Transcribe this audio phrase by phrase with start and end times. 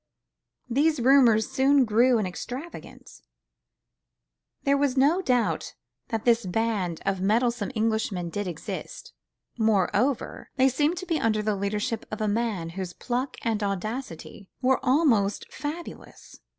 [0.67, 3.21] These rumours soon grew in extravagance;
[4.63, 5.75] there was no doubt
[6.07, 9.13] that this band of meddlesome Englishmen did exist;
[9.59, 14.49] moreover, they seemed to be under the leadership of a man whose pluck and audacity
[14.59, 16.39] were almost fabulous.